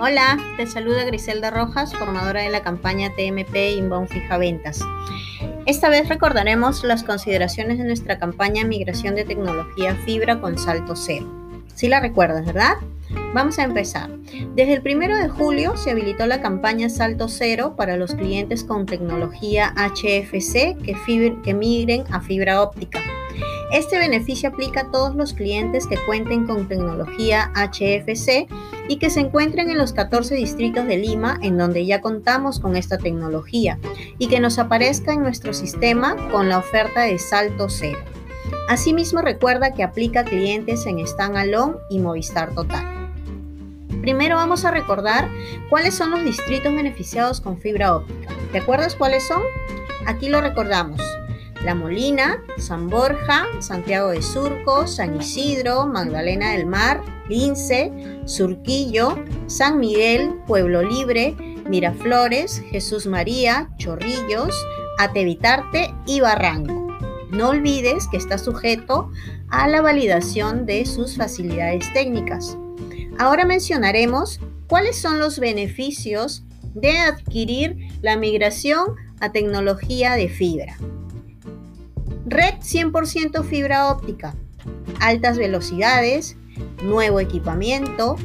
[0.00, 4.80] Hola, te saluda Griselda Rojas, formadora de la campaña TMP Inbound Fija Ventas.
[5.66, 11.26] Esta vez recordaremos las consideraciones de nuestra campaña Migración de Tecnología Fibra con Salto Cero.
[11.74, 12.74] Si la recuerdas, ¿verdad?
[13.34, 14.08] Vamos a empezar.
[14.54, 18.86] Desde el 1 de julio se habilitó la campaña Salto Cero para los clientes con
[18.86, 23.00] tecnología HFC que, que migren a fibra óptica.
[23.70, 28.48] Este beneficio aplica a todos los clientes que cuenten con tecnología HFC
[28.88, 32.76] y que se encuentren en los 14 distritos de Lima en donde ya contamos con
[32.76, 33.78] esta tecnología
[34.16, 37.98] y que nos aparezca en nuestro sistema con la oferta de salto cero.
[38.70, 43.12] Asimismo recuerda que aplica a clientes en Standalone y Movistar Total.
[44.00, 45.28] Primero vamos a recordar
[45.68, 48.32] cuáles son los distritos beneficiados con fibra óptica.
[48.50, 49.42] ¿Te acuerdas cuáles son?
[50.06, 51.02] Aquí lo recordamos.
[51.64, 57.92] La Molina, San Borja, Santiago de Surco, San Isidro, Magdalena del Mar, Lince,
[58.26, 61.34] Surquillo, San Miguel, Pueblo Libre,
[61.68, 64.54] Miraflores, Jesús María, Chorrillos,
[64.98, 66.88] Atevitarte y Barranco.
[67.30, 69.10] No olvides que está sujeto
[69.50, 72.56] a la validación de sus facilidades técnicas.
[73.18, 80.76] Ahora mencionaremos cuáles son los beneficios de adquirir la migración a tecnología de fibra.
[82.30, 84.34] Red 100% fibra óptica,
[85.00, 86.36] altas velocidades,
[86.82, 88.16] nuevo equipamiento,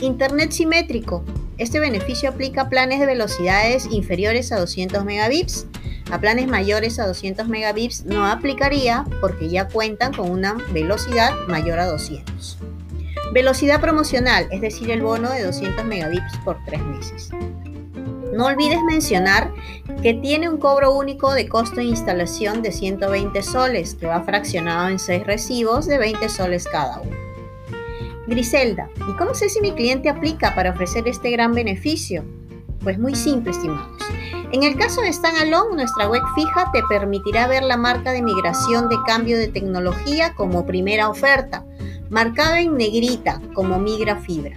[0.00, 1.22] Internet simétrico.
[1.56, 5.68] Este beneficio aplica a planes de velocidades inferiores a 200 megabits.
[6.10, 11.78] A planes mayores a 200 megabits no aplicaría porque ya cuentan con una velocidad mayor
[11.78, 12.58] a 200.
[13.32, 17.30] Velocidad promocional, es decir, el bono de 200 megabits por 3 meses.
[18.34, 19.52] No olvides mencionar
[20.02, 24.88] que tiene un cobro único de costo de instalación de 120 soles, que va fraccionado
[24.88, 27.16] en 6 recibos de 20 soles cada uno.
[28.26, 32.24] Griselda, ¿y cómo sé si mi cliente aplica para ofrecer este gran beneficio?
[32.82, 34.02] Pues muy simple, estimados.
[34.50, 38.88] En el caso de Standalone, nuestra web fija te permitirá ver la marca de migración
[38.88, 41.64] de cambio de tecnología como primera oferta,
[42.10, 44.56] marcado en negrita como migra fibra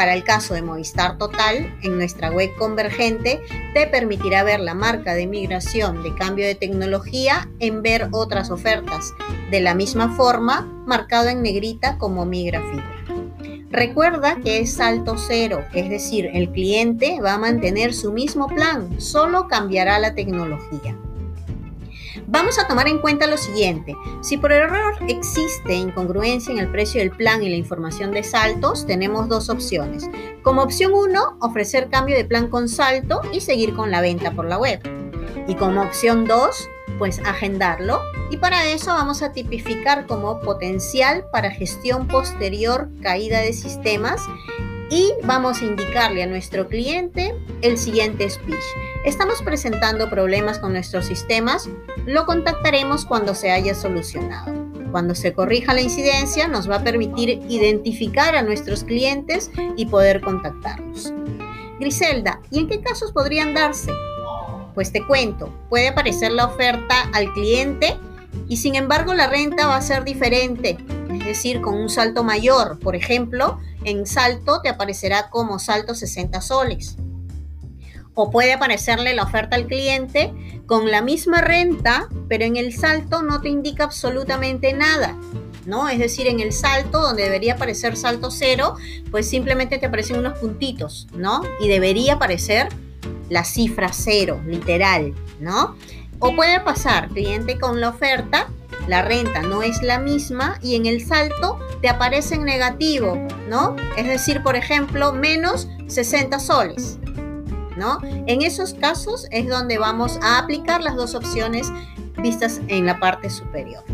[0.00, 3.38] para el caso de Movistar Total, en nuestra web convergente
[3.74, 9.12] te permitirá ver la marca de migración de cambio de tecnología en ver otras ofertas,
[9.50, 13.68] de la misma forma marcado en negrita como Migra Fibra.
[13.70, 18.98] Recuerda que es salto cero, es decir, el cliente va a mantener su mismo plan,
[19.02, 20.96] solo cambiará la tecnología.
[22.26, 23.96] Vamos a tomar en cuenta lo siguiente.
[24.20, 28.86] Si por error existe incongruencia en el precio del plan y la información de saltos,
[28.86, 30.08] tenemos dos opciones.
[30.42, 34.46] Como opción 1, ofrecer cambio de plan con salto y seguir con la venta por
[34.46, 34.80] la web.
[35.46, 36.68] Y como opción 2,
[36.98, 38.00] pues agendarlo.
[38.30, 44.22] Y para eso vamos a tipificar como potencial para gestión posterior caída de sistemas
[44.90, 48.58] y vamos a indicarle a nuestro cliente el siguiente speech.
[49.04, 51.70] Estamos presentando problemas con nuestros sistemas,
[52.04, 54.52] lo contactaremos cuando se haya solucionado.
[54.90, 60.20] Cuando se corrija la incidencia nos va a permitir identificar a nuestros clientes y poder
[60.20, 61.14] contactarlos.
[61.78, 63.90] Griselda, ¿y en qué casos podrían darse?
[64.74, 67.96] Pues te cuento, puede aparecer la oferta al cliente
[68.48, 70.76] y sin embargo la renta va a ser diferente,
[71.10, 72.78] es decir, con un salto mayor.
[72.78, 76.98] Por ejemplo, en salto te aparecerá como salto 60 soles.
[78.22, 80.30] O puede aparecerle la oferta al cliente
[80.66, 85.18] con la misma renta, pero en el salto no te indica absolutamente nada.
[85.64, 85.88] ¿no?
[85.88, 88.74] Es decir, en el salto, donde debería aparecer salto cero,
[89.10, 91.40] pues simplemente te aparecen unos puntitos, ¿no?
[91.62, 92.68] Y debería aparecer
[93.30, 95.76] la cifra cero, literal, ¿no?
[96.18, 98.48] O puede pasar, cliente con la oferta,
[98.86, 103.16] la renta no es la misma y en el salto te aparece en negativo,
[103.48, 103.76] ¿no?
[103.96, 106.98] Es decir, por ejemplo, menos 60 soles,
[107.76, 107.98] ¿no?
[108.02, 111.72] En esos casos es donde vamos a aplicar las dos opciones
[112.18, 113.84] vistas en la parte superior.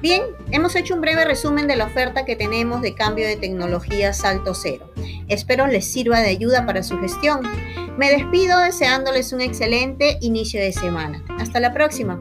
[0.00, 4.14] Bien, hemos hecho un breve resumen de la oferta que tenemos de cambio de tecnología
[4.14, 4.90] Salto Cero.
[5.28, 7.42] Espero les sirva de ayuda para su gestión.
[7.98, 11.22] Me despido deseándoles un excelente inicio de semana.
[11.38, 12.18] Hasta la próxima.